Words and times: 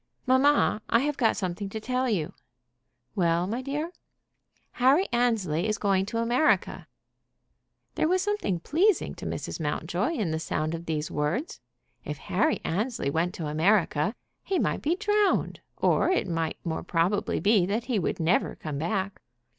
"Mamma, 0.25 0.81
I 0.89 1.01
have 1.01 1.15
got 1.15 1.37
something 1.37 1.69
to 1.69 1.79
tell 1.79 2.09
you." 2.09 2.33
"Well, 3.15 3.45
my 3.45 3.61
dear?" 3.61 3.91
"Harry 4.81 5.05
Annesley 5.13 5.67
is 5.67 5.77
going 5.77 6.07
to 6.07 6.17
America!" 6.17 6.87
There 7.93 8.07
was 8.07 8.23
something 8.23 8.61
pleasing 8.61 9.13
to 9.13 9.27
Mrs. 9.27 9.59
Mountjoy 9.59 10.13
in 10.13 10.31
the 10.31 10.39
sound 10.39 10.73
of 10.73 10.87
these 10.87 11.11
words. 11.11 11.59
If 12.03 12.17
Harry 12.17 12.59
Annesley 12.63 13.11
went 13.11 13.35
to 13.35 13.45
America 13.45 14.15
he 14.41 14.57
might 14.57 14.81
be 14.81 14.95
drowned, 14.95 15.59
or 15.77 16.09
it 16.09 16.27
might 16.27 16.57
more 16.63 16.81
probably 16.81 17.39
be 17.39 17.67
that 17.67 17.83
he 17.83 17.99
would 17.99 18.19
never 18.19 18.55
come 18.55 18.79
back. 18.79 19.21